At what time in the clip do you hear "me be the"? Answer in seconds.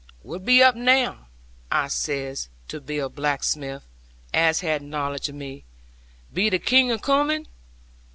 5.35-6.57